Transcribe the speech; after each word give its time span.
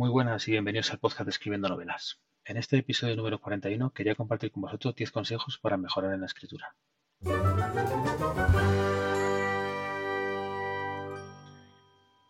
Muy 0.00 0.08
buenas 0.08 0.48
y 0.48 0.52
bienvenidos 0.52 0.90
al 0.92 0.98
podcast 0.98 1.26
de 1.26 1.30
Escribiendo 1.30 1.68
Novelas. 1.68 2.22
En 2.46 2.56
este 2.56 2.78
episodio 2.78 3.14
número 3.16 3.38
41 3.38 3.90
quería 3.90 4.14
compartir 4.14 4.50
con 4.50 4.62
vosotros 4.62 4.94
10 4.94 5.12
consejos 5.12 5.58
para 5.58 5.76
mejorar 5.76 6.14
en 6.14 6.20
la 6.20 6.26
escritura. 6.26 6.74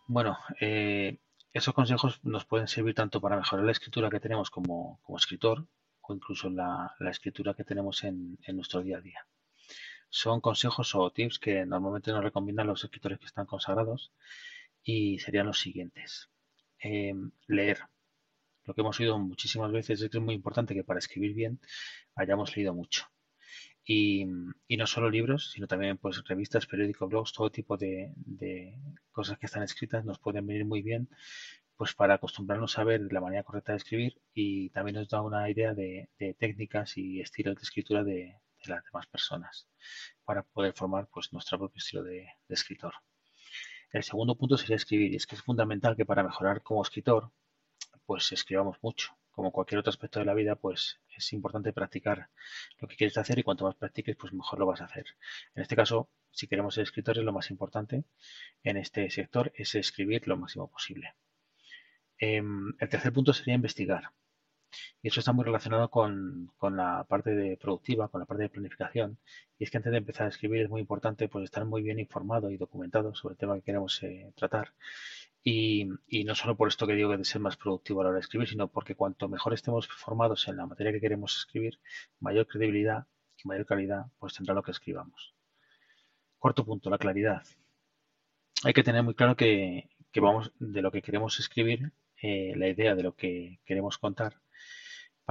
Bueno, 0.05 0.37
eh, 0.59 1.19
esos 1.53 1.73
consejos 1.73 2.19
nos 2.23 2.43
pueden 2.43 2.67
servir 2.67 2.93
tanto 2.93 3.21
para 3.21 3.37
mejorar 3.37 3.63
la 3.63 3.71
escritura 3.71 4.09
que 4.09 4.19
tenemos 4.19 4.51
como, 4.51 4.99
escritor 5.15 5.65
o 6.01 6.13
incluso 6.13 6.49
la, 6.49 6.93
escritura 7.09 7.53
que 7.53 7.63
tenemos 7.63 8.03
en, 8.03 8.37
nuestro 8.47 8.81
día 8.81 8.97
a 8.97 9.01
día. 9.01 9.25
Son 10.09 10.41
consejos 10.41 10.93
o 10.93 11.09
tips 11.09 11.39
que 11.39 11.65
normalmente 11.65 12.11
nos 12.11 12.21
recomiendan 12.21 12.67
los 12.67 12.83
escritores 12.83 13.17
que 13.17 13.27
están 13.27 13.45
consagrados 13.45 14.11
y 14.83 15.19
serían 15.19 15.45
los 15.45 15.61
siguientes. 15.61 16.30
Em, 16.81 17.31
leer. 17.47 17.79
Lo 18.65 18.73
que 18.73 18.81
hemos 18.81 18.99
oído 18.99 19.17
muchísimas 19.19 19.71
veces 19.71 20.01
es 20.01 20.09
que 20.09 20.17
es 20.17 20.23
muy 20.23 20.35
importante 20.35 20.73
que 20.73 20.83
para 20.83 20.99
escribir 20.99 21.33
bien 21.35 21.59
hayamos 22.15 22.55
leído 22.55 22.73
mucho. 22.73 23.05
Y, 23.85 24.25
no 24.25 24.87
solo 24.87 25.09
libros, 25.09 25.51
sino 25.51 25.67
también 25.67 25.97
pues 25.97 26.23
revistas, 26.27 26.65
periódicos, 26.67 27.09
blogs, 27.09 27.33
todo 27.33 27.51
tipo 27.51 27.77
de, 27.77 28.13
cosas 29.11 29.37
que 29.37 29.45
están 29.47 29.63
escritas 29.63 30.05
nos 30.05 30.19
pueden 30.19 30.47
venir 30.47 30.65
muy 30.65 30.81
bien 30.81 31.09
pues 31.75 31.93
para 31.95 32.15
acostumbrarnos 32.15 32.77
a 32.77 32.83
ver 32.83 33.01
la 33.11 33.21
manera 33.21 33.43
correcta 33.43 33.71
de 33.73 33.79
escribir 33.79 34.21
y 34.33 34.69
también 34.69 34.95
nos 34.95 35.09
da 35.09 35.21
una 35.21 35.49
idea 35.49 35.73
de, 35.73 36.09
técnicas 36.39 36.97
y 36.97 37.21
estilos 37.21 37.55
de 37.55 37.61
escritura 37.63 38.03
de, 38.03 38.39
las 38.65 38.83
demás 38.85 39.07
personas 39.07 39.67
para 40.25 40.43
poder 40.43 40.73
formar 40.73 41.07
pues 41.11 41.33
nuestro 41.33 41.57
propio 41.57 41.79
estilo 41.79 42.03
de, 42.03 42.27
escritor. 42.49 42.93
El 43.91 44.03
segundo 44.03 44.35
punto 44.35 44.57
sería 44.57 44.77
escribir 44.77 45.13
y 45.13 45.15
es 45.17 45.27
que 45.27 45.35
es 45.35 45.41
fundamental 45.41 45.95
que 45.95 46.05
para 46.05 46.23
mejorar 46.23 46.61
como 46.63 46.81
escritor 46.81 47.31
pues 48.05 48.31
escribamos 48.31 48.77
mucho 48.81 49.17
como 49.31 49.51
cualquier 49.51 49.79
otro 49.79 49.89
aspecto 49.89 50.19
de 50.19 50.25
la 50.25 50.33
vida, 50.33 50.55
pues 50.55 50.99
es 51.15 51.33
importante 51.33 51.73
practicar 51.73 52.29
lo 52.79 52.87
que 52.87 52.95
quieres 52.95 53.17
hacer 53.17 53.39
y 53.39 53.43
cuanto 53.43 53.65
más 53.65 53.75
practiques, 53.75 54.15
pues 54.17 54.33
mejor 54.33 54.59
lo 54.59 54.65
vas 54.65 54.81
a 54.81 54.85
hacer. 54.85 55.05
En 55.55 55.61
este 55.63 55.75
caso, 55.75 56.09
si 56.31 56.47
queremos 56.47 56.75
ser 56.75 56.83
escritores, 56.83 57.23
lo 57.23 57.33
más 57.33 57.49
importante 57.49 58.03
en 58.63 58.77
este 58.77 59.09
sector 59.09 59.51
es 59.55 59.73
escribir 59.75 60.27
lo 60.27 60.37
máximo 60.37 60.69
posible. 60.69 61.15
Em, 62.17 62.73
el 62.79 62.89
tercer 62.89 63.13
punto 63.13 63.33
sería 63.33 63.55
investigar. 63.55 64.11
Y 65.01 65.09
eso 65.09 65.19
está 65.19 65.33
muy 65.33 65.45
relacionado 65.45 65.89
con, 65.89 66.51
la 66.61 67.05
parte 67.07 67.31
de 67.31 67.57
productiva, 67.57 68.07
con 68.07 68.19
la 68.19 68.25
parte 68.25 68.43
de 68.43 68.49
planificación. 68.49 69.17
Y 69.59 69.63
es 69.65 69.71
que 69.71 69.77
antes 69.77 69.91
de 69.91 69.97
empezar 69.99 70.25
a 70.25 70.29
escribir 70.29 70.61
es 70.61 70.69
muy 70.69 70.81
importante 70.81 71.27
pues, 71.27 71.45
estar 71.45 71.65
muy 71.65 71.81
bien 71.81 71.99
informado 71.99 72.49
y 72.49 72.57
documentado 72.57 73.13
sobre 73.15 73.33
el 73.33 73.37
tema 73.37 73.55
que 73.55 73.61
queremos 73.61 74.01
eh, 74.03 74.31
tratar 74.35 74.73
y, 75.43 75.85
no 76.25 76.35
solo 76.35 76.55
por 76.55 76.67
esto 76.67 76.85
que 76.85 76.93
digo 76.93 77.09
que 77.09 77.17
de 77.17 77.25
ser 77.25 77.41
más 77.41 77.57
productivo 77.57 78.01
a 78.01 78.03
la 78.03 78.09
hora 78.09 78.17
de 78.17 78.21
escribir, 78.21 78.47
sino 78.47 78.67
porque 78.67 78.95
cuanto 78.95 79.27
mejor 79.27 79.53
estemos 79.53 79.87
formados 79.87 80.47
en 80.47 80.57
la 80.57 80.65
materia 80.67 80.91
que 80.91 81.01
queremos 81.01 81.35
escribir, 81.37 81.79
mayor 82.19 82.47
credibilidad 82.47 83.07
y 83.43 83.47
mayor 83.47 83.65
calidad 83.65 84.05
pues 84.19 84.33
tendrá 84.33 84.53
lo 84.53 84.61
que 84.63 84.71
escribamos. 84.71 85.33
Cuarto 86.37 86.65
punto, 86.65 86.89
la 86.89 86.97
claridad. 86.97 87.43
Hay 88.63 88.73
que 88.73 88.83
tener 88.83 89.03
muy 89.03 89.15
claro 89.15 89.35
que, 89.35 89.89
vamos 90.15 90.51
de 90.59 90.81
lo 90.81 90.91
que 90.91 91.01
queremos 91.01 91.39
escribir, 91.39 91.91
eh, 92.21 92.53
la 92.55 92.67
idea 92.67 92.93
de 92.95 93.03
lo 93.03 93.15
que 93.15 93.59
queremos 93.65 93.97
contar, 93.97 94.39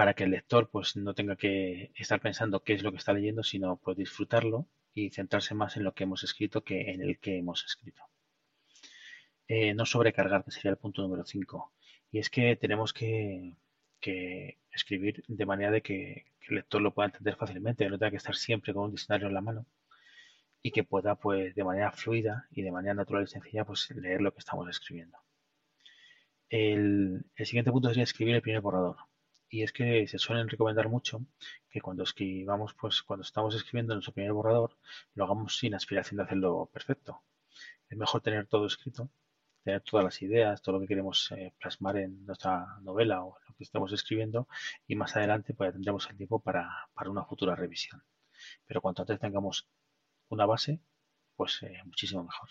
para 0.00 0.14
que 0.14 0.24
el 0.24 0.30
lector 0.30 0.70
pues 0.70 0.96
no 0.96 1.12
tenga 1.12 1.36
que 1.36 1.92
estar 1.94 2.22
pensando 2.22 2.64
qué 2.64 2.72
es 2.72 2.82
lo 2.82 2.90
que 2.90 2.96
está 2.96 3.12
leyendo, 3.12 3.42
sino 3.42 3.76
pues 3.76 3.98
disfrutarlo 3.98 4.66
y 4.94 5.10
centrarse 5.10 5.54
más 5.54 5.76
en 5.76 5.84
lo 5.84 5.92
que 5.92 6.04
hemos 6.04 6.24
escrito 6.24 6.64
que 6.64 6.92
en 6.92 7.02
el 7.02 7.18
que 7.18 7.36
hemos 7.36 7.66
escrito. 7.66 8.02
Eh, 9.46 9.74
no 9.74 9.84
sobrecargar, 9.84 10.42
que 10.42 10.52
sería 10.52 10.70
el 10.70 10.78
punto 10.78 11.02
número 11.02 11.26
5. 11.26 11.74
Y 12.12 12.18
es 12.18 12.30
que 12.30 12.56
tenemos 12.56 12.94
que, 12.94 13.58
escribir 14.72 15.22
de 15.28 15.44
manera 15.44 15.70
de 15.70 15.82
que, 15.82 16.24
el 16.48 16.54
lector 16.54 16.80
lo 16.80 16.94
pueda 16.94 17.08
entender 17.08 17.36
fácilmente, 17.36 17.86
no 17.90 17.98
tenga 17.98 18.12
que 18.12 18.16
estar 18.16 18.34
siempre 18.34 18.72
con 18.72 18.84
un 18.84 18.92
diccionario 18.92 19.28
en 19.28 19.34
la 19.34 19.42
mano 19.42 19.66
y 20.62 20.70
que 20.70 20.82
pueda, 20.82 21.16
pues, 21.16 21.54
de 21.54 21.62
manera 21.62 21.92
fluida 21.92 22.46
y 22.50 22.62
de 22.62 22.72
manera 22.72 22.94
natural 22.94 23.24
y 23.24 23.26
sencilla, 23.26 23.66
pues, 23.66 23.90
leer 23.90 24.22
lo 24.22 24.32
que 24.32 24.38
estamos 24.38 24.66
escribiendo. 24.70 25.18
El, 26.48 27.24
siguiente 27.36 27.70
punto 27.70 27.88
sería 27.88 28.04
escribir 28.04 28.36
el 28.36 28.42
primer 28.42 28.62
borrador. 28.62 29.09
Y 29.50 29.62
es 29.62 29.72
que 29.72 30.06
se 30.08 30.18
suelen 30.18 30.48
recomendar 30.48 30.88
mucho 30.88 31.26
que 31.68 31.80
cuando 31.80 32.04
escribamos, 32.04 32.74
pues 32.74 33.02
cuando 33.02 33.24
estamos 33.24 33.54
escribiendo 33.54 33.94
nuestro 33.94 34.14
primer 34.14 34.32
borrador, 34.32 34.78
lo 35.14 35.24
hagamos 35.24 35.58
sin 35.58 35.74
aspiración 35.74 36.18
de 36.18 36.22
hacerlo 36.24 36.70
perfecto. 36.72 37.22
Es 37.88 37.98
mejor 37.98 38.22
tener 38.22 38.46
todo 38.46 38.66
escrito 38.66 39.10
tener 39.62 39.82
todas 39.82 40.04
las 40.04 40.22
ideas, 40.22 40.62
todo 40.62 40.76
lo 40.76 40.80
que 40.80 40.88
queremos 40.88 41.30
eh, 41.32 41.52
plasmar 41.58 41.96
en 41.98 42.24
nuestra 42.24 42.78
novela 42.82 43.24
o 43.24 43.38
lo 43.46 43.54
que 43.54 43.64
estamos 43.64 43.92
escribiendo 43.92 44.48
y 44.86 44.96
más 44.96 45.16
adelante 45.16 45.54
pues 45.54 45.72
tendremos 45.72 46.08
el 46.10 46.16
tiempo 46.16 46.40
para, 46.40 46.88
una 47.06 47.24
futura 47.24 47.54
revisión. 47.54 48.02
Pero 48.66 48.80
cuanto 48.80 49.02
antes 49.02 49.18
tengamos 49.20 49.68
una 50.28 50.46
base, 50.46 50.80
pues 51.36 51.62
eh, 51.62 51.80
muchísimo 51.84 52.24
mejor. 52.24 52.48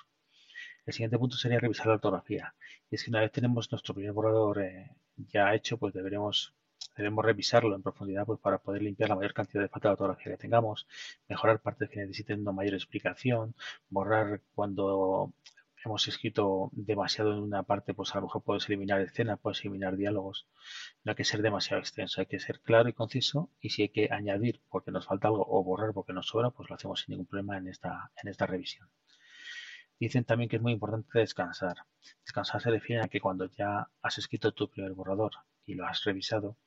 El 0.85 0.93
siguiente 0.93 1.17
punto 1.17 1.37
sería 1.37 1.59
revisar 1.59 1.87
la 1.87 1.93
ortografía. 1.93 2.55
Y 2.89 2.95
es 2.95 3.03
que 3.03 3.11
una 3.11 3.21
vez 3.21 3.31
tenemos 3.31 3.71
nuestro 3.71 3.93
primer 3.93 4.13
borrador 4.13 4.61
eh, 4.61 4.95
ya 5.17 5.53
hecho, 5.53 5.77
pues 5.77 5.93
deberemos 5.93 6.53
debemos 6.95 7.25
revisarlo 7.25 7.75
en 7.75 7.81
profundidad 7.81 8.25
pues, 8.25 8.39
para 8.39 8.57
poder 8.59 8.81
limpiar 8.81 9.09
la 9.09 9.15
mayor 9.15 9.33
cantidad 9.33 9.61
de 9.63 9.69
falta 9.69 9.89
de 9.89 9.93
ortografía 9.93 10.33
que 10.33 10.37
tengamos, 10.37 10.87
mejorar 11.27 11.59
partes 11.61 11.89
que 11.89 11.99
necesiten 11.99 12.41
una 12.41 12.51
mayor 12.51 12.73
explicación, 12.73 13.55
borrar 13.89 14.41
cuando 14.53 15.33
hemos 15.85 16.07
escrito 16.07 16.69
demasiado 16.73 17.33
en 17.33 17.39
una 17.39 17.63
parte, 17.63 17.93
pues 17.93 18.13
a 18.13 18.15
lo 18.19 18.23
mejor 18.23 18.43
puedes 18.43 18.67
eliminar 18.67 19.01
escenas, 19.01 19.39
puedes 19.39 19.61
eliminar 19.61 19.95
diálogos. 19.95 20.47
No 21.03 21.11
hay 21.11 21.15
que 21.15 21.23
ser 21.23 21.41
demasiado 21.41 21.79
extenso, 21.79 22.21
hay 22.21 22.27
que 22.27 22.39
ser 22.39 22.59
claro 22.59 22.89
y 22.89 22.93
conciso. 22.93 23.49
Y 23.61 23.69
si 23.69 23.83
hay 23.83 23.89
que 23.89 24.09
añadir 24.11 24.61
porque 24.69 24.91
nos 24.91 25.05
falta 25.05 25.29
algo 25.29 25.45
o 25.47 25.63
borrar 25.63 25.93
porque 25.93 26.13
nos 26.13 26.27
sobra, 26.27 26.49
pues 26.49 26.69
lo 26.69 26.75
hacemos 26.75 27.01
sin 27.01 27.13
ningún 27.13 27.27
problema 27.27 27.57
en 27.57 27.67
esta, 27.67 28.11
en 28.21 28.29
esta 28.29 28.45
revisión. 28.45 28.89
Dicen 29.99 30.23
también 30.23 30.49
que 30.49 30.57
es 30.57 30.61
muy 30.61 30.73
importante 30.73 31.19
descansar. 31.19 31.77
Descansar 32.23 32.61
se 32.61 32.71
refiere 32.71 33.03
a 33.03 33.07
que 33.07 33.19
cuando 33.19 33.45
ya 33.45 33.89
has 34.01 34.17
escrito 34.17 34.53
tu 34.53 34.69
primer 34.69 34.93
borrador 34.93 35.31
y 35.65 35.75
lo 35.75 35.85
has 35.85 36.03
revisado, 36.03 36.57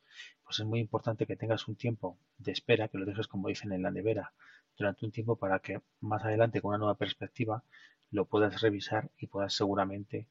pues 0.45 0.61
es 0.61 0.67
muy 0.67 0.81
importante 0.81 1.27
que 1.27 1.37
tengas 1.37 1.69
un 1.69 1.77
tiempo 1.77 2.19
de 2.39 2.53
espera, 2.53 2.89
que 2.89 2.99
lo 2.99 3.07
dejes 3.07 3.29
como 3.29 3.49
dicen 3.49 3.73
en 3.73 3.83
la 3.83 3.91
nevera, 3.91 4.33
durante 4.77 5.05
un 5.05 5.13
tiempo 5.13 5.37
para 5.37 5.59
que 5.61 5.81
más 6.01 6.25
adelante 6.25 6.61
con 6.61 6.71
una 6.71 6.79
nueva 6.79 6.97
perspectiva 6.97 7.65
lo 8.11 8.27
puedas 8.27 8.61
revisar 8.61 9.11
y 9.19 9.27
puedas 9.27 9.55
seguramente 9.55 10.29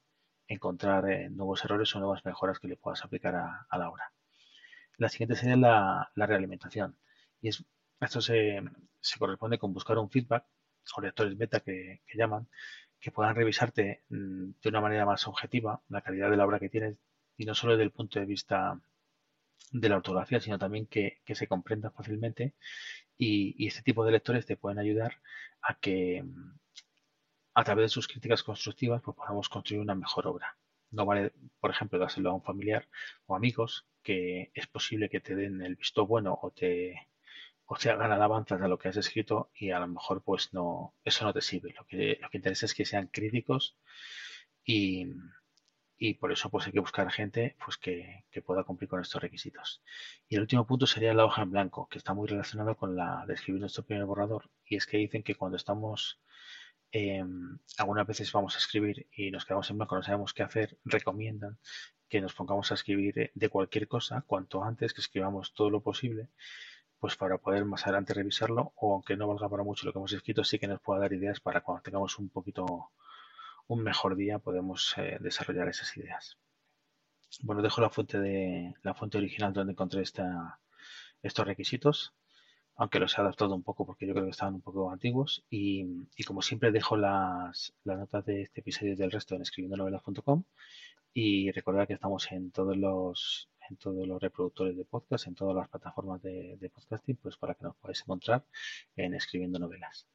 encontrar 0.47 1.09
eh, 1.09 1.29
nuevos 1.29 1.63
errores 1.65 1.95
o 1.95 1.99
nuevas 1.99 2.23
mejoras 2.25 2.59
que 2.59 2.67
le 2.67 2.77
puedas 2.77 3.03
aplicar 3.03 3.35
a, 3.35 3.77
la 3.77 3.89
obra. 3.89 4.11
La 4.97 5.09
siguiente 5.09 5.35
sería 5.35 5.55
la, 5.55 6.11
realimentación. 6.15 6.97
Y 7.41 7.49
es, 7.49 7.63
esto 7.99 8.21
se, 8.21 8.61
corresponde 9.17 9.57
con 9.57 9.73
buscar 9.73 9.97
un 9.97 10.09
feedback 10.09 10.45
o 10.95 11.01
lectores 11.01 11.37
beta 11.37 11.61
que, 11.61 12.01
llaman, 12.13 12.47
que 12.99 13.11
puedan 13.11 13.35
revisarte 13.35 14.03
mm, 14.09 14.51
de 14.61 14.69
una 14.69 14.81
manera 14.81 15.05
más 15.05 15.27
objetiva 15.27 15.81
la 15.89 16.01
calidad 16.01 16.29
de 16.29 16.37
la 16.37 16.45
obra 16.45 16.59
que 16.59 16.69
tienes 16.69 16.97
y 17.37 17.45
no 17.45 17.55
solo 17.55 17.73
desde 17.73 17.85
el 17.85 17.91
punto 17.91 18.19
de 18.19 18.25
vista 18.25 18.79
de 19.71 19.89
la 19.89 19.97
ortografía, 19.97 20.39
sino 20.39 20.59
también 20.59 20.87
que, 20.87 21.21
se 21.33 21.47
comprenda 21.47 21.91
fácilmente 21.91 22.55
y, 23.17 23.67
este 23.67 23.83
tipo 23.83 24.05
de 24.05 24.11
lectores 24.11 24.45
te 24.45 24.57
pueden 24.57 24.79
ayudar 24.79 25.21
a 25.61 25.75
que, 25.79 26.23
a 27.53 27.63
través 27.63 27.85
de 27.85 27.89
sus 27.89 28.07
críticas 28.07 28.43
constructivas 28.43 29.01
pues 29.03 29.15
podamos 29.17 29.49
construir 29.49 29.81
una 29.81 29.95
mejor 29.95 30.27
obra. 30.27 30.57
No 30.91 31.05
vale, 31.05 31.33
por 31.59 31.71
ejemplo, 31.71 31.99
dárselo 31.99 32.31
a 32.31 32.33
un 32.33 32.43
familiar 32.43 32.87
o 33.25 33.35
amigos 33.35 33.87
que 34.03 34.51
es 34.53 34.67
posible 34.67 35.09
que 35.09 35.21
te 35.21 35.35
den 35.35 35.61
el 35.61 35.75
visto 35.75 36.05
bueno 36.05 36.37
o 36.41 36.51
te, 36.51 37.07
o 37.65 37.75
hagan 37.75 38.11
alabanzas 38.11 38.61
a 38.61 38.67
lo 38.67 38.77
que 38.77 38.89
has 38.89 38.97
escrito 38.97 39.49
y 39.55 39.71
a 39.71 39.79
lo 39.79 39.87
mejor 39.87 40.23
pues 40.23 40.53
no, 40.53 40.93
eso 41.05 41.23
no 41.25 41.33
te 41.33 41.41
sirve. 41.41 41.73
Lo 41.77 41.85
que, 41.85 42.17
lo 42.21 42.29
que 42.29 42.37
interesa 42.37 42.65
es 42.65 42.73
que 42.73 42.85
sean 42.85 43.07
críticos 43.07 43.77
y, 44.65 45.07
y 46.03 46.15
por 46.15 46.31
eso 46.31 46.49
pues 46.49 46.65
hay 46.65 46.73
que 46.73 46.79
buscar 46.79 47.11
gente 47.11 47.55
pues 47.63 47.77
que, 47.77 48.25
que, 48.31 48.41
pueda 48.41 48.63
cumplir 48.63 48.89
con 48.89 49.01
estos 49.01 49.21
requisitos. 49.21 49.81
Y 50.27 50.35
el 50.35 50.41
último 50.41 50.65
punto 50.65 50.87
sería 50.87 51.13
la 51.13 51.25
hoja 51.25 51.43
en 51.43 51.51
blanco, 51.51 51.87
que 51.89 51.97
está 51.99 52.13
muy 52.13 52.27
relacionado 52.27 52.75
con 52.75 52.95
la 52.95 53.25
de 53.27 53.35
escribir 53.35 53.61
nuestro 53.61 53.83
primer 53.83 54.05
borrador. 54.05 54.49
Y 54.65 54.77
es 54.77 54.87
que 54.87 54.97
dicen 54.97 55.23
que 55.23 55.35
cuando 55.35 55.57
estamos 55.57 56.19
Em, 56.93 57.57
algunas 57.77 58.05
veces 58.05 58.31
vamos 58.33 58.55
a 58.55 58.57
escribir 58.57 59.07
y 59.15 59.31
nos 59.31 59.45
quedamos 59.45 59.69
en 59.69 59.77
blanco, 59.77 59.95
no 59.95 60.03
sabemos 60.03 60.33
qué 60.33 60.43
hacer, 60.43 60.77
recomiendan 60.83 61.57
que 62.09 62.19
nos 62.19 62.33
pongamos 62.33 62.69
a 62.71 62.73
escribir 62.75 63.31
de 63.33 63.49
cualquier 63.49 63.87
cosa 63.87 64.23
cuanto 64.27 64.63
antes, 64.63 64.93
que 64.93 64.99
escribamos 64.99 65.53
todo 65.53 65.69
lo 65.69 65.81
posible, 65.81 66.27
pues 66.99 67.15
para 67.15 67.37
poder 67.37 67.63
más 67.65 67.83
adelante 67.83 68.13
revisarlo 68.13 68.73
o 68.75 68.93
aunque 68.93 69.15
no 69.15 69.27
valga 69.27 69.47
para 69.49 69.63
mucho 69.63 69.85
lo 69.85 69.93
que 69.93 69.99
hemos 69.99 70.11
escrito, 70.11 70.43
sí 70.43 70.59
que 70.59 70.67
nos 70.67 70.81
pueda 70.81 70.99
dar 71.01 71.13
ideas 71.13 71.39
para 71.39 71.61
cuando 71.61 71.81
tengamos 71.83 72.19
un 72.19 72.29
poquito, 72.29 72.91
un 73.73 73.83
mejor 73.83 74.15
día, 74.15 74.39
podemos 74.39 74.93
eh, 74.97 75.17
desarrollar 75.21 75.69
esas 75.69 75.95
ideas. 75.97 76.37
Bueno, 77.41 77.61
dejo 77.61 77.81
la 77.81 77.89
fuente 77.89 78.19
de 78.19 78.73
la 78.83 78.93
fuente 78.93 79.17
original 79.17 79.53
donde 79.53 79.73
encontré 79.73 80.01
esta, 80.01 80.59
estos 81.21 81.45
requisitos 81.47 82.13
aunque 82.75 82.99
los 82.99 83.15
he 83.15 83.21
adaptado 83.21 83.53
un 83.53 83.63
poco 83.63 83.85
porque 83.85 84.07
yo 84.07 84.13
creo 84.13 84.25
que 84.25 84.31
estaban 84.31 84.55
un 84.55 84.61
poco 84.61 84.89
antiguos. 84.91 85.43
Y, 85.49 85.85
como 86.25 86.41
siempre 86.41 86.71
dejo 86.71 86.97
las, 86.97 87.73
notas 87.85 88.25
de 88.25 88.43
este 88.43 88.61
episodio 88.61 88.93
y 88.93 88.95
del 88.95 89.11
resto 89.11 89.35
en 89.35 89.43
escribiendonovelas.com 89.43 90.43
y 91.13 91.51
recordar 91.51 91.87
que 91.87 91.93
estamos 91.93 92.31
en 92.31 92.51
todos 92.51 92.75
los 92.77 93.49
en 93.69 93.77
todos 93.77 94.07
los 94.07 94.19
reproductores 94.21 94.75
de 94.75 94.85
podcast, 94.85 95.27
en 95.27 95.35
todas 95.35 95.55
las 95.55 95.69
plataformas 95.69 96.21
de, 96.23 96.57
de 96.57 96.69
podcasting, 96.69 97.17
pues 97.17 97.37
para 97.37 97.53
que 97.53 97.63
nos 97.65 97.75
podáis 97.75 98.01
encontrar 98.01 98.43
en 98.95 99.13
escribiendo 99.13 99.59
novelas. 99.59 100.07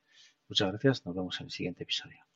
Muchas 0.48 0.68
gracias, 0.70 1.06
nos 1.06 1.14
vemos 1.14 1.40
en 1.40 1.46
el 1.46 1.52
siguiente 1.52 1.84
episodio. 1.84 2.35